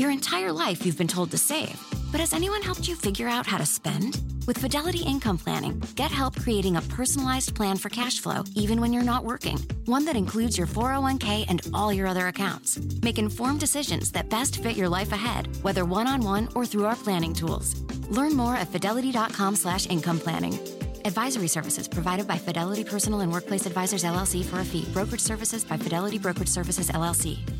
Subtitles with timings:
[0.00, 1.78] Your entire life you've been told to save,
[2.10, 4.18] but has anyone helped you figure out how to spend?
[4.46, 8.94] With Fidelity Income Planning, get help creating a personalized plan for cash flow even when
[8.94, 9.58] you're not working.
[9.84, 12.80] One that includes your 401k and all your other accounts.
[13.02, 17.34] Make informed decisions that best fit your life ahead, whether one-on-one or through our planning
[17.34, 17.78] tools.
[18.08, 20.58] Learn more at fidelity.com slash income planning.
[21.04, 24.88] Advisory services provided by Fidelity Personal and Workplace Advisors LLC for a fee.
[24.94, 27.59] Brokerage services by Fidelity Brokerage Services LLC.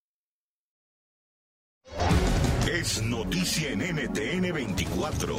[2.71, 5.35] Es noticia en NTN 24.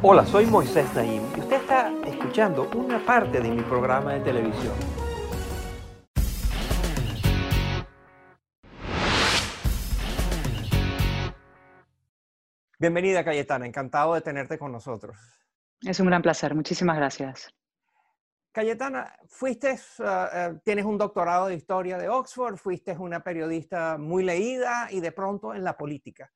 [0.00, 4.72] Hola, soy Moisés Naim y usted está escuchando una parte de mi programa de televisión.
[12.78, 15.18] Bienvenida Cayetana, encantado de tenerte con nosotros.
[15.82, 17.52] Es un gran placer, muchísimas gracias.
[18.52, 24.88] Cayetana, fuiste, uh, tienes un doctorado de historia de Oxford, fuiste una periodista muy leída
[24.90, 26.32] y de pronto en la política.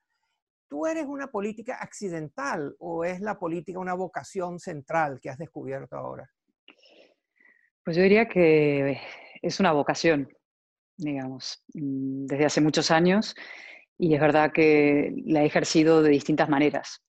[0.69, 5.97] ¿Tú eres una política accidental o es la política una vocación central que has descubierto
[5.97, 6.31] ahora?
[7.85, 9.01] Pues yo diría que
[9.42, 10.29] es una vocación,
[10.97, 13.35] digamos, mm, desde hace muchos años
[13.98, 17.03] y es verdad que la he ejercido de distintas maneras.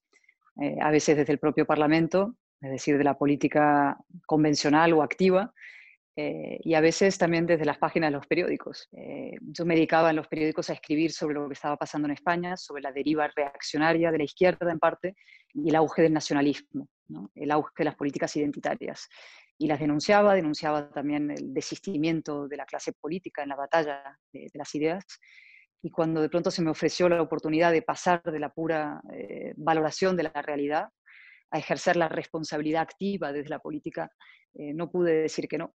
[0.60, 5.52] Eh, a veces desde el propio Parlamento, es decir, de la política convencional o activa,
[6.18, 8.88] eh, y a veces también desde las páginas de los periódicos.
[8.92, 12.12] Eh, yo me dedicaba en los periódicos a escribir sobre lo que estaba pasando en
[12.12, 15.14] España, sobre la deriva reaccionaria de la izquierda en parte
[15.52, 16.88] y el auge del nacionalismo,
[17.34, 19.08] el auge de las políticas identitarias.
[19.58, 24.48] Y las denunciaba, denunciaba también el desistimiento de la clase política en la batalla de,
[24.54, 25.04] las ideas.
[25.82, 29.52] Y cuando de pronto se me ofreció la oportunidad de pasar de la pura eh,
[29.56, 30.88] valoración de la realidad
[31.50, 34.10] a ejercer la responsabilidad activa desde la política,
[34.54, 35.74] no pude decir que no.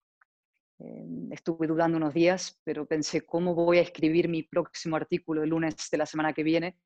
[0.81, 5.51] Em, estuve dudando unos días, pero pensé cómo voy a escribir mi próximo artículo el
[5.51, 6.79] lunes de la semana que viene,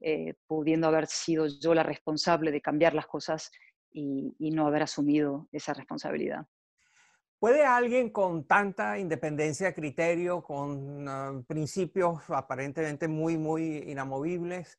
[0.00, 3.50] eh, pudiendo haber sido yo la responsable de cambiar las cosas
[3.92, 6.46] y, no haber asumido esa responsabilidad.
[7.40, 14.78] ¿Puede alguien con tanta independencia de criterio, con ah, principios aparentemente muy, muy inamovibles,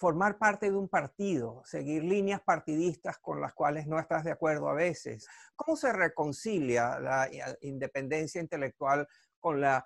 [0.00, 4.70] formar parte de un partido, seguir líneas partidistas con las cuales no estás de acuerdo
[4.70, 5.28] a veces.
[5.54, 7.28] ¿Cómo se reconcilia la
[7.60, 9.06] independencia intelectual
[9.38, 9.84] con la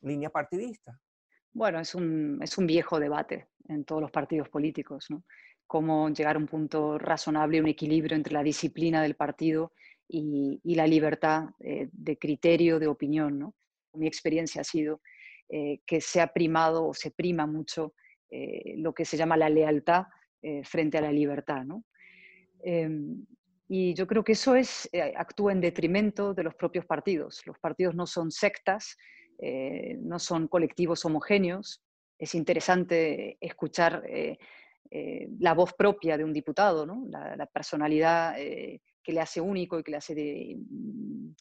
[0.00, 0.98] línea partidista?
[1.52, 5.22] Bueno, es un, es un viejo debate en todos los partidos políticos, ¿no?
[5.66, 9.72] Cómo llegar a un punto razonable, un equilibrio entre la disciplina del partido
[10.08, 13.54] y, y la libertad eh, de criterio, de opinión, ¿no?
[13.92, 15.02] Mi experiencia ha sido
[15.50, 17.92] eh, que se ha primado o se prima mucho
[18.36, 20.06] eh, lo que se llama la lealtad
[20.42, 21.62] eh, frente a la libertad.
[22.64, 23.24] Em,
[23.68, 27.42] y yo creo que eso es, eh, actúa en detrimento de los propios partidos.
[27.46, 28.96] Los partidos no son sectas,
[30.00, 31.82] no son colectivos homogéneos.
[32.18, 34.02] Es interesante escuchar
[35.40, 39.96] la voz propia de un diputado, la, personalidad que le hace único y que le
[39.96, 41.34] hace mm,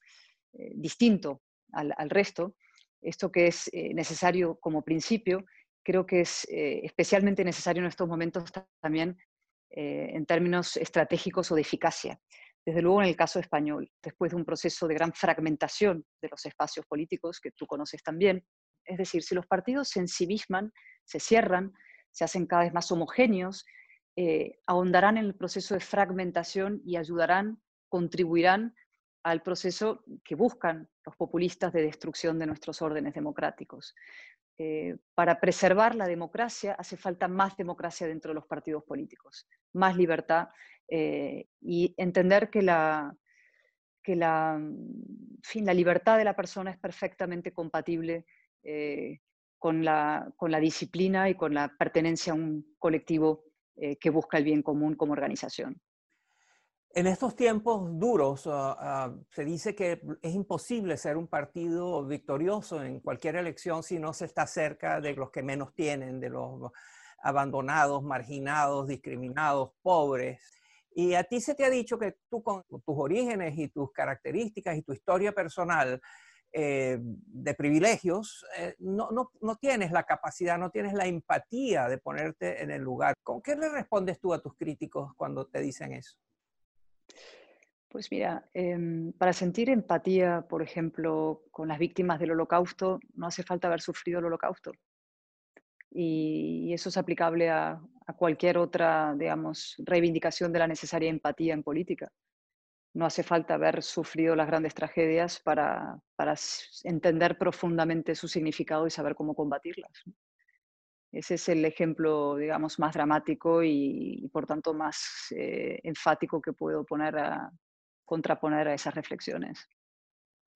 [0.76, 2.56] distinto al, resto.
[3.00, 5.46] Esto que es necesario como principio
[5.84, 8.46] creo que es eh, especialmente necesario en estos momentos
[8.82, 9.18] también
[9.70, 12.20] eh, en términos estratégicos o de eficacia.
[12.66, 16.46] Desde luego en el caso español, después de un proceso de gran fragmentación de los
[16.46, 18.46] espacios políticos que tú conoces también,
[18.86, 20.72] es decir, si los partidos se ensimisman,
[21.04, 21.74] se cierran,
[22.12, 23.66] se hacen cada vez más homogéneos,
[24.16, 28.76] eh, ahondarán en el proceso de fragmentación y ayudarán, contribuirán
[29.24, 33.96] al proceso que buscan los populistas de destrucción de nuestros órdenes democráticos.
[34.60, 39.98] Eh, para preservar la democracia hace falta más democracia dentro de los partidos políticos, más
[39.98, 40.50] libertad
[40.88, 43.18] eh, y entender que la,
[45.74, 48.26] libertad de la persona es perfectamente compatible
[48.62, 49.22] eh,
[49.58, 53.46] con la disciplina y con la pertenencia a un colectivo
[53.76, 55.82] que busca el bien común como organización.
[56.96, 62.84] En estos tiempos duros ah, ah, se dice que es imposible ser un partido victorioso
[62.84, 66.72] en cualquier elección si no se está cerca de los que menos tienen, de los
[67.24, 70.40] abandonados, marginados, discriminados, pobres.
[70.94, 74.78] Y a ti se te ha dicho que tú con tus orígenes y tus características
[74.78, 76.00] y tu historia personal
[76.52, 81.98] eh, de privilegios, eh, no, no, no, tienes la capacidad, no tienes la empatía de
[81.98, 83.16] ponerte en el lugar.
[83.24, 86.20] ¿Con qué le respondes tú a tus críticos cuando te dicen eso?
[87.94, 93.44] Pues mira, em, para sentir empatía, por ejemplo, con las víctimas del holocausto, no hace
[93.44, 94.72] falta haber sufrido el holocausto.
[95.92, 97.80] Y, eso es aplicable a,
[98.18, 102.12] cualquier otra, digamos, reivindicación de la necesaria empatía en política.
[102.96, 106.02] No hace falta haber sufrido las grandes tragedias para,
[106.84, 110.04] entender profundamente su significado y saber cómo combatirlas.
[111.12, 116.84] Ese es el ejemplo, digamos, más dramático y, por tanto más eh, enfático que puedo
[116.86, 117.52] poner a,
[118.06, 119.68] contraponer a esas reflexiones.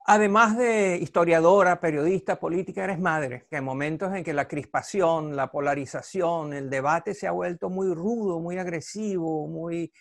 [0.09, 5.51] Además de historiadora, periodista, política, eres madre, que en momentos en que la crispación, la
[5.51, 9.91] polarización, el debate se ha vuelto muy rudo, muy agresivo, muy,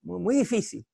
[0.00, 0.86] muy, difícil.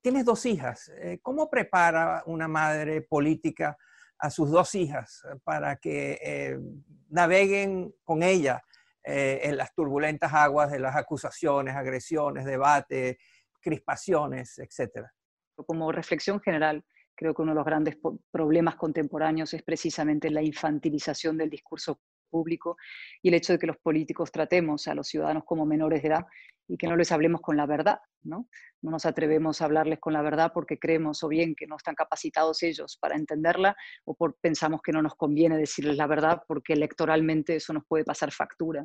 [0.00, 0.88] Tienes dos hijas.
[1.00, 3.76] Eh, ¿Cómo prepara una madre política
[4.20, 6.60] a sus dos hijas para que eh,
[7.08, 8.62] naveguen con ella
[9.02, 13.18] eh, en las turbulentas aguas de las acusaciones, agresiones, debate,
[13.60, 15.12] crispaciones, etcétera?
[15.54, 16.84] Como reflexión general,
[17.14, 17.98] creo que uno de los grandes
[18.30, 22.00] problemas contemporáneos es precisamente la infantilización del discurso
[22.30, 22.76] público
[23.22, 26.26] y el hecho de que los políticos tratemos a los ciudadanos como menores de edad
[26.66, 28.48] y que no les hablemos con la verdad, ¿no?
[28.80, 31.94] No nos atrevemos a hablarles con la verdad porque creemos o bien que no están
[31.94, 36.72] capacitados ellos para entenderla o por, pensamos que no nos conviene decirles la verdad porque
[36.72, 38.84] electoralmente eso nos puede pasar factura.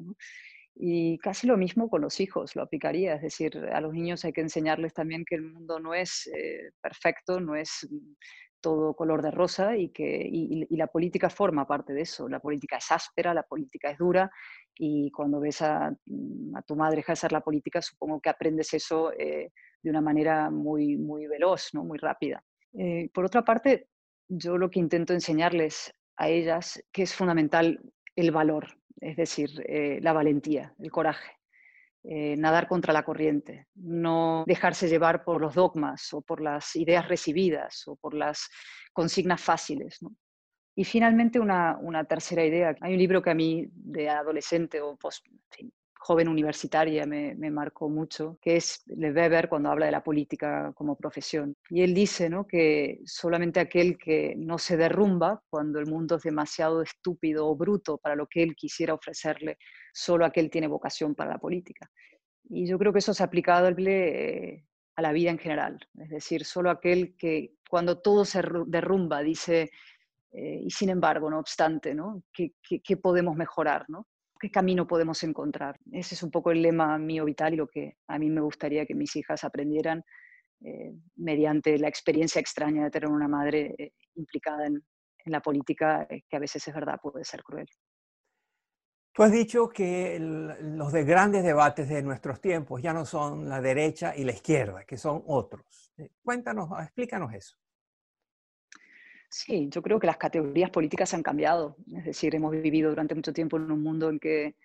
[0.80, 3.16] Y casi lo mismo con los hijos, lo aplicaría.
[3.16, 6.72] Es decir, a los niños hay que enseñarles también que el mundo no es eh,
[6.80, 8.14] perfecto, no es mm,
[8.62, 12.30] todo color de rosa y que y, la política forma parte de eso.
[12.30, 14.30] La política es áspera, la política es dura
[14.76, 19.52] y cuando ves a, mm, tu madre ejercer la política, supongo que aprendes eso eh,
[19.82, 21.84] de una manera muy, muy veloz, ¿no?
[21.84, 22.44] muy rápida.
[22.74, 23.88] Eh, por otra parte,
[24.28, 27.80] yo lo que intento enseñarles a ellas que es fundamental
[28.16, 31.32] el valor, es decir, eh, la valentía, el coraje,
[32.04, 37.08] eh, nadar contra la corriente, no dejarse llevar por los dogmas o por las ideas
[37.08, 38.50] recibidas o por las
[38.94, 40.00] consignas fáciles.
[40.76, 42.76] Y finalmente una, tercera idea.
[42.82, 45.26] Hay un libro que a mí de adolescente o post,
[46.08, 50.96] joven universitaria me, marcó mucho, que es Le Weber cuando habla de la política como
[50.96, 51.58] profesión.
[51.70, 52.48] Y él dice ¿no?
[52.48, 57.98] que solamente aquel que no se derrumba cuando el mundo es demasiado estúpido o bruto
[57.98, 59.58] para lo que él quisiera ofrecerle,
[59.94, 61.92] solo aquel tiene vocación para la política.
[62.46, 64.66] Y yo creo que eso es aplicable eh,
[64.96, 65.78] a la vida en general.
[66.00, 69.72] Es decir, solo aquel que cuando todo se derrumba dice,
[70.32, 72.24] eh, y sin embargo, no obstante, ¿no?
[72.32, 73.84] ¿Qué, qué podemos mejorar?
[73.90, 74.08] ¿no?
[74.38, 75.80] Qué camino podemos encontrar.
[75.92, 78.86] Ese es un poco el lema mío vital y lo que a mí me gustaría
[78.86, 80.04] que mis hijas aprendieran
[80.64, 84.84] eh, mediante la experiencia extraña de tener una madre eh, implicada en,
[85.26, 87.68] la política, eh, que a veces es verdad, puede ser cruel.
[89.12, 93.60] Tú has dicho que los de grandes debates de nuestros tiempos ya no son la
[93.60, 95.92] derecha y la izquierda, que son otros.
[96.24, 97.58] Cuéntanos, explícanos eso.
[99.30, 101.76] Sí, yo creo que las categorías políticas han cambiado.
[101.96, 104.56] Es decir, hemos vivido durante mucho tiempo en un mundo en que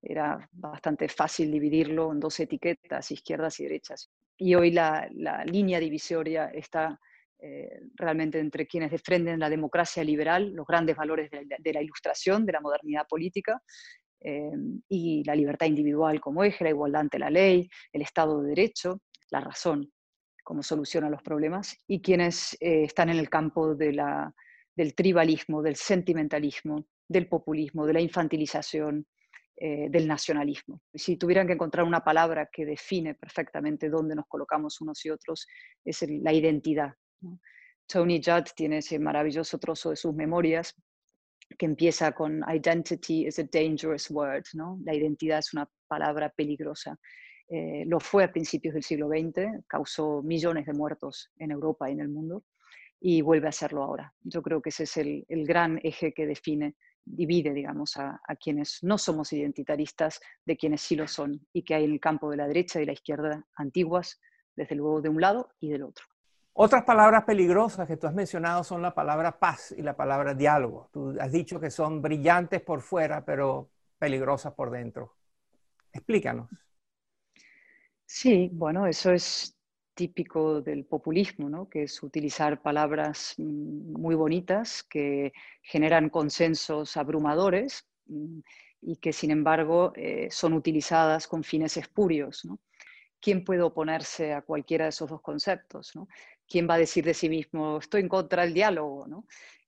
[0.00, 4.10] era bastante fácil dividirlo en dos etiquetas, izquierdas y derechas.
[4.36, 5.08] Y hoy la,
[5.44, 6.98] línea divisoria está
[7.38, 12.52] eh, realmente entre quienes defienden la democracia liberal, los grandes valores de, la ilustración, de
[12.52, 13.60] la modernidad política,
[14.20, 14.52] eh,
[14.88, 19.00] y la libertad individual como eje, la igualdad ante la ley, el Estado de Derecho,
[19.30, 19.90] la razón
[20.42, 26.86] cómo soluciona los problemas, y quienes eh, están en el campo del tribalismo, del sentimentalismo,
[27.08, 29.06] del populismo, de la infantilización,
[29.56, 30.80] eh, del nacionalismo.
[30.94, 35.46] Si tuvieran que encontrar una palabra que define perfectamente dónde nos colocamos unos y otros,
[35.84, 36.94] es la identidad.
[37.86, 40.74] Tony Judd tiene ese maravilloso trozo de sus memorias
[41.58, 44.80] que empieza con Identity is a dangerous word, ¿no?
[44.84, 46.98] La identidad es una palabra peligrosa.
[47.48, 51.92] Eh, lo fue a principios del siglo XX, causó millones de muertos en Europa y
[51.92, 52.44] en el mundo,
[53.00, 54.14] y vuelve a hacerlo ahora.
[54.22, 58.96] Yo creo que ese es el, gran eje que define, divide, digamos, a, quienes no
[58.96, 62.46] somos identitaristas de quienes sí lo son, y que hay en el campo de la
[62.46, 64.20] derecha y la izquierda antiguas,
[64.54, 66.06] desde luego de un lado y del otro.
[66.54, 70.90] Otras palabras peligrosas que tú has mencionado son la palabra paz y la palabra diálogo.
[70.92, 75.16] Tú has dicho que son brillantes por fuera, pero peligrosas por dentro.
[75.92, 76.48] Explícanos.
[78.14, 79.56] Sí, bueno, eso es
[79.94, 81.70] típico del populismo, ¿no?
[81.70, 88.40] que es utilizar palabras mm, muy bonitas que generan consensos abrumadores mm,
[88.82, 92.46] y que sin embargo eh, son utilizadas con fines espurios.
[93.18, 95.92] ¿Quién puede oponerse a cualquiera de esos dos conceptos?
[96.46, 99.06] ¿Quién va a decir de sí mismo, estoy en contra del diálogo?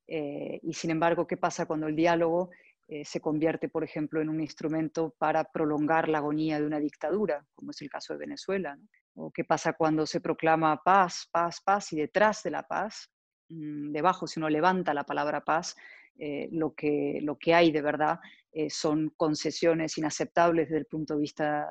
[0.07, 2.51] Eh, y sin embargo, ¿qué pasa cuando el diálogo
[2.87, 7.47] eh, se convierte, por ejemplo, en un instrumento para prolongar la agonía de una dictadura,
[7.55, 8.76] como es el caso de Venezuela?
[9.14, 13.11] ¿O qué pasa cuando se proclama paz, paz, paz y detrás de la paz,
[13.49, 15.76] mm, debajo, si uno levanta la palabra paz,
[16.19, 18.21] eh, lo, que, lo que hay de verdad
[18.69, 21.67] son concesiones inaceptables desde el punto de vista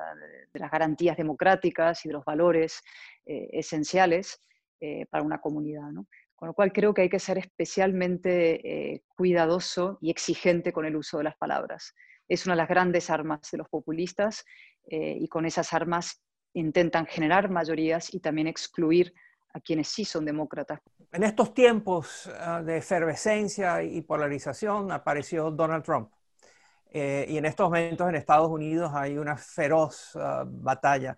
[0.52, 2.82] de, las garantías democráticas y de los valores
[3.24, 4.38] esenciales
[5.08, 5.90] para una comunidad.
[5.92, 6.06] ¿no?
[6.44, 10.94] Con lo cual creo que hay que ser especialmente eh, cuidadoso y exigente con el
[10.94, 11.94] uso de las palabras.
[12.28, 14.44] Es una de las grandes armas de los populistas
[14.86, 16.22] eh, y con esas armas
[16.52, 19.14] intentan generar mayorías y también excluir
[19.54, 20.80] a quienes sí son demócratas.
[21.10, 26.10] En estos tiempos ah, de efervescencia y polarización apareció Donald Trump.
[26.90, 31.16] Eh, y en estos momentos en Estados Unidos hay una feroz ah, batalla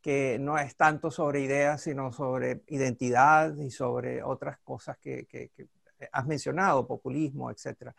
[0.00, 5.26] que no es tanto sobre ideas, sino sobre identidad y sobre otras cosas que,
[6.12, 7.92] has mencionado, populismo, etc.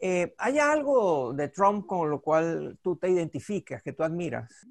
[0.00, 4.66] Eh, ¿Hay algo de Trump con lo cual tú te identificas, que tú admiras?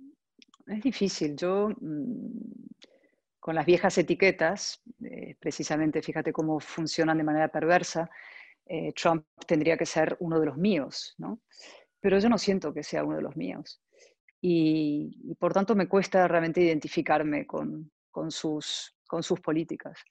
[0.66, 1.36] Es difícil.
[1.36, 2.40] Yo, mm,
[3.40, 8.10] con las viejas etiquetas, eh, precisamente fíjate cómo funcionan de manera perversa,
[8.66, 11.42] eh, Trump tendría que ser uno de los míos, ¿no?
[12.00, 13.82] Pero yo no siento que sea uno de los míos
[14.46, 20.04] y, por tanto me cuesta realmente identificarme con, con, sus, con sus políticas.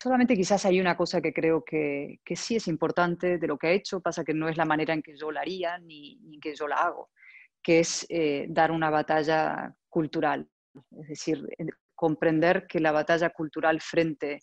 [0.00, 3.66] Solamente quizás hay una cosa que creo que, que, sí es importante de lo que
[3.66, 6.36] ha hecho, pasa que no es la manera en que yo la haría ni, ni
[6.36, 7.10] en que yo la hago,
[7.60, 10.48] que es eh, dar una batalla cultural,
[11.00, 11.44] es decir,
[11.96, 14.38] comprender que la batalla cultural frente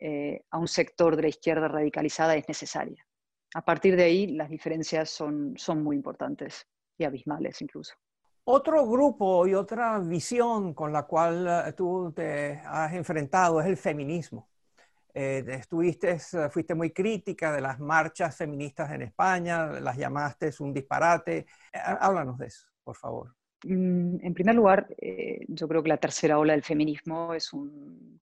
[0.00, 3.04] eh, a un sector de la izquierda radicalizada es necesaria.
[3.54, 6.66] A partir de ahí, las diferencias son, son muy importantes
[6.96, 7.94] y abismales incluso.
[8.50, 13.76] Otro grupo y otra visión con la cual eh, tú te has enfrentado es el
[13.76, 14.48] feminismo.
[15.12, 20.72] Eh, estuviste, eh, fuiste muy crítica de las marchas feministas en España, las llamaste un
[20.72, 21.44] disparate.
[21.74, 23.34] Háblanos de eso, por favor.
[23.64, 24.88] Mm, en primer lugar,
[25.48, 28.18] yo creo que la tercera ola del feminismo es un,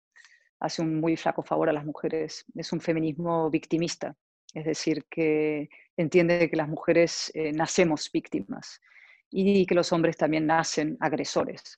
[0.59, 2.45] hace un muy flaco favor a las mujeres.
[2.57, 4.17] Es un feminismo victimista,
[4.53, 8.81] es decir, que entiende que las mujeres nacemos víctimas
[9.31, 11.77] y que los hombres también nacen agresores.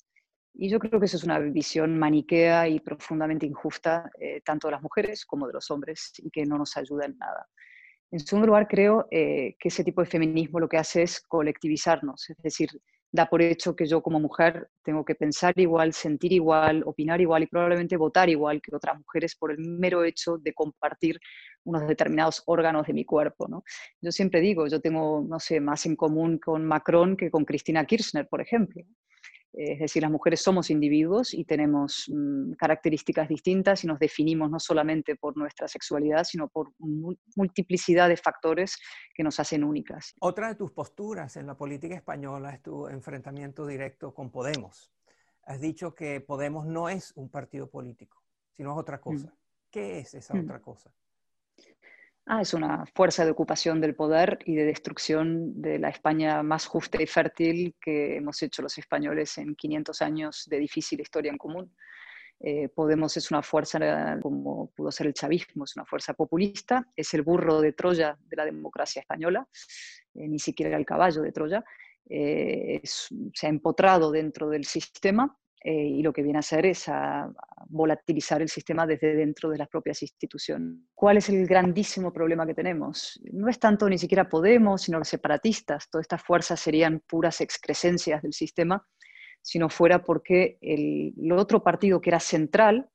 [0.55, 4.73] Y yo creo que eso es una visión maniquea y profundamente injusta, eh, tanto de
[4.73, 7.47] las mujeres como de los hombres, y que no nos ayuda en nada.
[8.11, 12.31] En segundo lugar, creo eh, que ese tipo de feminismo lo que hace es colectivizarnos,
[12.31, 12.71] es decir,
[13.11, 17.43] da por hecho que yo como mujer tengo que pensar igual, sentir igual, opinar igual
[17.43, 21.19] y probablemente votar igual que otras mujeres por el mero hecho de compartir
[21.65, 23.49] unos determinados órganos de mi cuerpo.
[23.49, 23.65] ¿no?
[24.00, 27.85] Yo siempre digo, yo tengo, no sé, más en común con Macron que con Cristina
[27.85, 28.83] Kirchner, por ejemplo.
[29.52, 34.61] Es decir, las mujeres somos individuos y tenemos mm, características distintas y nos definimos no
[34.61, 38.78] solamente por nuestra sexualidad, sino por multiplicidad de factores
[39.14, 40.14] que nos hacen únicas.
[40.21, 44.93] Otra de tus posturas en la política española es tu enfrentamiento directo con Podemos.
[45.45, 48.23] Has dicho que Podemos no es un partido político,
[48.55, 49.28] sino es otra cosa.
[49.28, 49.37] Mm.
[49.71, 50.40] ¿Qué es esa mm.
[50.40, 50.93] otra cosa?
[52.31, 56.67] Ah, es una fuerza de ocupación del poder y de destrucción de la España más
[56.67, 61.39] justa y fértil que hemos hecho los españoles en 500 años de difícil historia en
[61.39, 61.75] común.
[62.39, 67.15] Eh, Podemos es una fuerza, como pudo ser el chavismo, es una fuerza populista, es
[67.15, 69.49] el burro de Troya de la democracia española,
[70.13, 71.65] eh, ni siquiera el caballo de Troya,
[72.11, 76.88] eh, se ha empotrado dentro del sistema eh, y lo que viene a hacer es
[76.88, 77.31] a,
[77.71, 80.79] volatilizar el sistema desde dentro de las propias instituciones.
[80.95, 83.21] ¿Cuál es el grandísimo problema que tenemos?
[83.33, 85.91] No es tanto ni siquiera Podemos, sino los separatistas.
[85.91, 88.87] Todas estas fuerzas serían puras excrescencias del sistema,
[89.43, 92.88] si no fuera porque el, otro partido que era central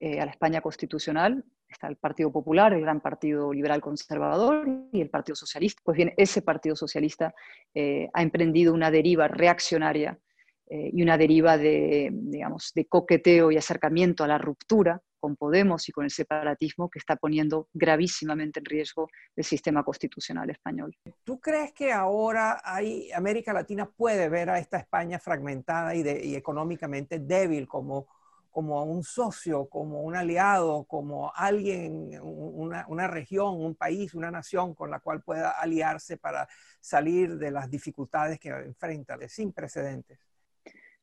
[0.00, 5.00] eh, a la España constitucional, está el Partido Popular, el gran Partido Liberal Conservador y
[5.00, 5.82] el Partido Socialista.
[5.84, 7.34] Pues bien, ese Partido Socialista
[7.74, 10.18] eh, ha emprendido una deriva reaccionaria
[10.66, 15.88] eh, y una deriva de, digamos, de coqueteo y acercamiento a la ruptura con Podemos
[15.88, 20.94] y con el separatismo que está poniendo gravísimamente en riesgo el sistema constitucional español.
[21.24, 26.34] ¿Tú crees que ahora hay, América Latina puede ver a esta España fragmentada y, y
[26.34, 28.06] económicamente débil como,
[28.50, 34.74] como un socio, como un aliado, como alguien, una, una, región, un país, una nación
[34.74, 36.48] con la cual pueda aliarse para
[36.80, 40.18] salir de las dificultades que enfrenta, sin precedentes?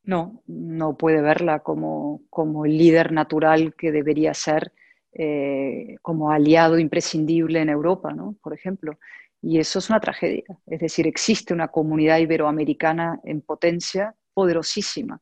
[0.03, 2.21] No, no puede verla como,
[2.65, 4.73] el líder natural que debería ser,
[5.13, 8.35] eh, como aliado imprescindible en Europa, ¿no?
[8.41, 8.97] por ejemplo.
[9.41, 10.43] Y eso es una tragedia.
[10.67, 15.21] Es decir, existe una comunidad iberoamericana en potencia poderosísima,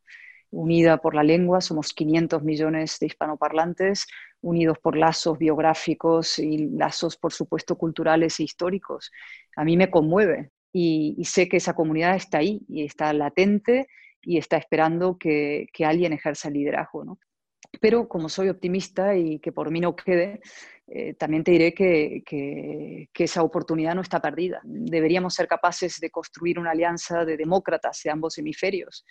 [0.52, 4.08] unida por la lengua, somos 500 millones de hispanoparlantes,
[4.42, 9.12] unidos por lazos biográficos y lazos, por supuesto, culturales e históricos.
[9.56, 13.88] A mí me conmueve y, sé que esa comunidad está ahí y está latente
[14.22, 17.04] y está esperando que, alguien ejerza liderazgo.
[17.06, 17.20] ¿no?
[17.82, 20.42] Pero como soy optimista y que por mí no quede,
[20.88, 24.62] eh, también te diré que, que, esa oportunidad no está perdida.
[24.64, 29.06] Deberíamos ser capaces de construir una alianza de demócratas de ambos hemisferios,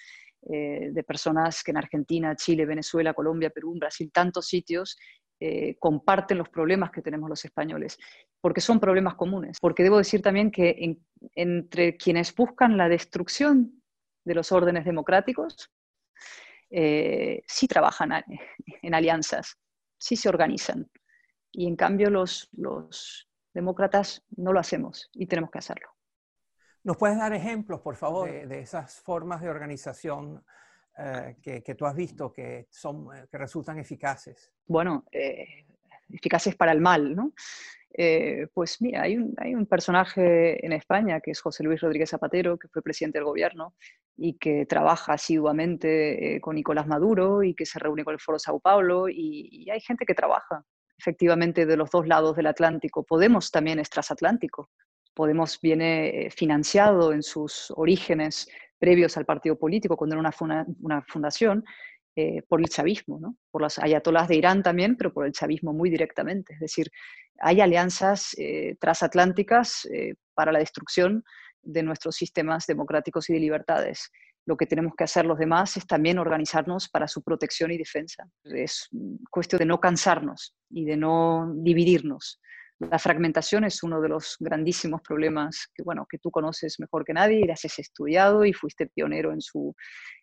[0.50, 4.96] eh, de personas que en Argentina, Chile, Venezuela, Colombia, Perú, Brasil, tantos sitios
[5.40, 7.96] eh, comparten los problemas que tenemos los españoles,
[8.40, 9.58] porque son problemas comunes.
[9.60, 10.98] Porque debo decir también que
[11.34, 13.77] entre quienes buscan la destrucción
[14.28, 15.72] de los órdenes democráticos,
[16.70, 18.10] eh, sí trabajan
[18.82, 19.58] en alianzas,
[19.96, 20.88] sí se organizan.
[21.50, 25.88] Y en cambio los, los demócratas no lo hacemos y tenemos que hacerlo.
[26.84, 30.44] ¿Nos puedes dar ejemplos, por favor, de, esas formas de organización
[30.98, 34.52] eh, que, tú has visto que, son, eh, que resultan eficaces?
[34.66, 35.04] Bueno,
[36.10, 37.32] eficaces para el mal, ¿no?
[38.54, 42.56] pues mira, hay un, hay un, personaje en España que es José Luis Rodríguez Zapatero,
[42.56, 43.74] que fue presidente del gobierno
[44.20, 48.38] y que trabaja asiduamente eh, con Nicolás Maduro y que se reúne con el Foro
[48.38, 50.64] Sao Paulo y, hay gente que trabaja
[50.98, 53.04] efectivamente de los dos lados del Atlántico.
[53.04, 54.70] Podemos también es transatlántico.
[55.14, 58.48] Podemos viene eh, financiado en sus orígenes
[58.78, 61.64] previos al partido político cuando era una, una fundación
[62.16, 63.36] eh, por el chavismo, ¿no?
[63.52, 66.54] por las ayatolás de Irán también, pero por el chavismo muy directamente.
[66.54, 66.90] Es decir,
[67.40, 68.34] hay alianzas
[68.80, 69.88] transatlánticas
[70.34, 71.22] para la destrucción
[71.62, 74.10] de nuestros sistemas democráticos y de libertades.
[74.46, 78.26] Lo que tenemos que hacer los demás es también organizarnos para su protección y defensa.
[78.44, 78.88] Es
[79.30, 82.40] cuestión de no cansarnos y de no dividirnos.
[82.80, 87.12] La fragmentación es uno de los grandísimos problemas que, bueno, que tú conoces mejor que
[87.12, 89.74] nadie y las has estudiado y fuiste pionero en su,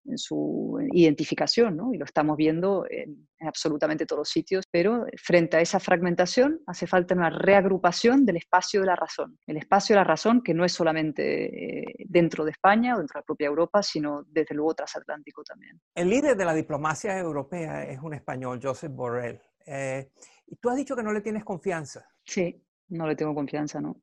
[0.06, 1.94] en su identificación, ¿no?
[1.94, 6.88] y lo estamos viendo en, absolutamente todos los sitios, pero frente a esa fragmentación hace
[6.88, 10.64] falta una reagrupación del espacio de la razón, el espacio de la razón que no
[10.64, 14.74] es solamente eh, dentro de España o dentro de la propia Europa, sino desde luego
[14.74, 15.80] transatlántico también.
[15.94, 19.42] El líder de la diplomacia europea es un español, Josep Borrell.
[19.66, 20.10] Eh,
[20.48, 22.08] y tú has dicho que no le tienes confianza.
[22.24, 24.02] Sí, no le tengo confianza, ¿no?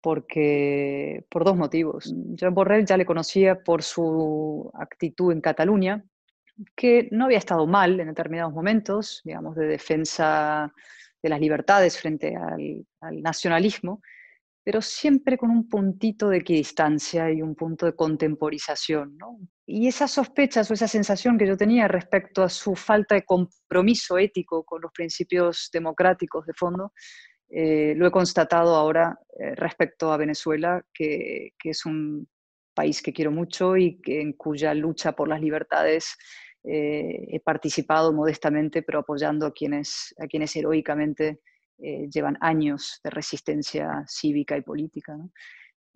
[0.00, 2.14] Porque, por dos motivos.
[2.14, 6.04] Yo Borrell ya le conocía por su actitud en Cataluña,
[6.76, 10.72] que no había estado mal en determinados momentos, digamos, de defensa
[11.22, 14.02] de las libertades frente al, al nacionalismo,
[14.64, 19.16] pero siempre con un puntito de equidistancia y un punto de contemporización.
[19.18, 19.38] ¿no?
[19.66, 24.16] Y esas sospechas o esa sensación que yo tenía respecto a su falta de compromiso
[24.16, 26.92] ético con los principios democráticos de fondo,
[27.50, 32.26] eh, lo he constatado ahora eh, respecto a Venezuela, que, que, es un
[32.74, 36.16] país que quiero mucho y que, en cuya lucha por las libertades
[36.64, 41.40] eh, he participado modestamente, pero apoyando a quienes, a quienes heroicamente
[41.78, 45.16] eh, llevan años de resistencia cívica y política.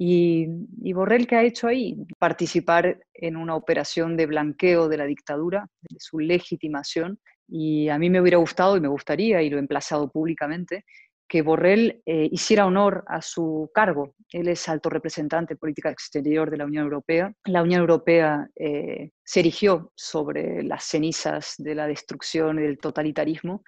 [0.01, 1.97] Y, Borrell, ¿qué ha hecho ahí?
[2.19, 7.19] Participar en una operación de blanqueo de la dictadura, de su legitimación.
[7.49, 10.85] Y a mí me hubiera gustado y me gustaría, y lo he emplazado públicamente,
[11.29, 14.15] que Borrell eh, hiciera honor a su cargo.
[14.31, 17.33] Él es alto representante de política exterior de la Unión Europea.
[17.45, 23.63] La Unión Europea eh, se erigió sobre las cenizas de la destrucción y del totalitarismo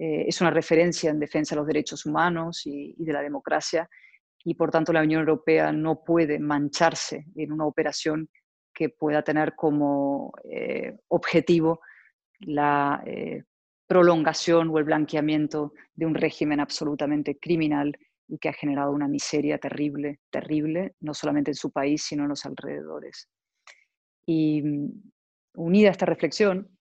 [0.00, 3.90] eh, es una referencia en defensa de los derechos humanos y, de la democracia
[4.44, 8.28] y por tanto la Unión Europea no puede mancharse en una operación
[8.72, 11.80] que pueda tener como eh, objetivo
[12.38, 13.42] la eh,
[13.88, 19.58] prolongación o el blanqueamiento de un régimen absolutamente criminal y que ha generado una miseria
[19.58, 23.28] terrible, terrible, no solamente en su país, sino en los alrededores.
[24.26, 25.10] Y mm,
[25.56, 26.77] unida a esta reflexión,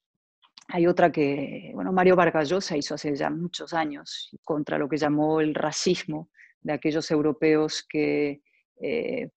[0.67, 4.97] hay otra que, bueno, Mario Vargas Llosa hizo hace ya muchos años contra lo que
[4.97, 6.29] llamó el racismo
[6.61, 8.41] de aquellos europeos que,
[8.81, 9.29] eh,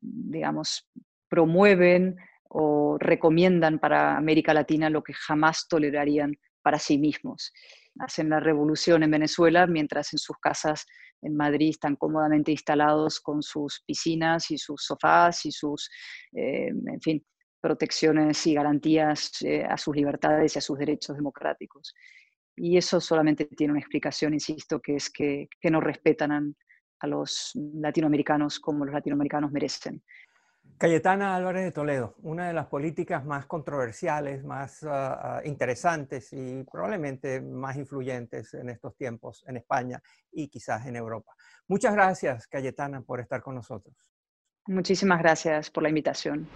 [0.00, 0.88] digamos,
[1.28, 2.16] promueven
[2.48, 7.52] o recomiendan para América Latina lo que jamás tolerarían para sí mismos.
[7.98, 10.86] Hacen la revolución en Venezuela mientras en sus casas
[11.20, 15.90] en Madrid están cómodamente instalados con sus piscinas y sus sofás y sus,
[16.32, 17.24] eh, en fin,
[17.64, 21.94] protecciones y garantías eh, a sus libertades y a sus derechos democráticos.
[22.54, 26.54] Y eso solamente tiene una explicación, insisto, que es que, no respetan
[27.00, 30.02] a, los latinoamericanos como los latinoamericanos merecen.
[30.78, 37.40] Cayetana Álvarez de Toledo, una de las políticas más controversiales, más ah, interesantes y probablemente
[37.40, 41.32] más influyentes en estos tiempos en España y quizás en Europa.
[41.68, 43.94] Muchas gracias, Cayetana, por estar con nosotros.
[44.66, 46.48] Muchísimas gracias por la invitación.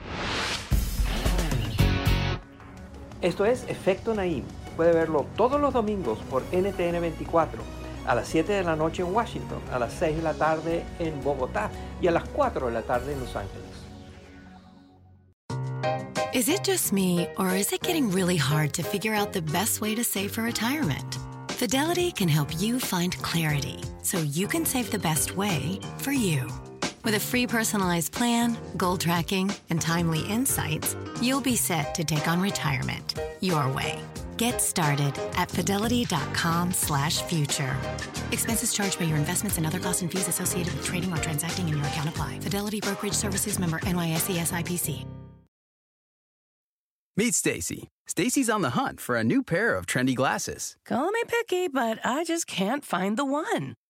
[3.20, 4.44] Esto es Efecto Naim
[4.78, 7.60] puede verlo todos los domingos por NTN 24,
[8.06, 11.20] a las 7 de la noche en Washington, a las 6 de la tarde en
[11.24, 11.68] Bogotá
[12.00, 13.64] y a las 4 de la tarde en Los Ángeles.
[16.32, 19.80] Is it just me, or is it getting really hard to figure out the best
[19.80, 21.18] way to save for retirement?
[21.48, 26.46] Fidelity can help you find clarity so you can save the best way for you.
[27.04, 32.28] With a free personalized plan, goal tracking, and timely insights, you'll be set to take
[32.28, 34.00] on retirement your way.
[34.36, 37.76] Get started at fidelity.com slash future.
[38.30, 41.68] Expenses charged by your investments and other costs and fees associated with trading or transacting
[41.68, 42.38] in your account apply.
[42.40, 45.04] Fidelity Brokerage Services member NYSE SIPC.
[47.16, 47.88] Meet Stacy.
[48.06, 50.76] Stacy's on the hunt for a new pair of trendy glasses.
[50.86, 53.74] Call me picky, but I just can't find the one.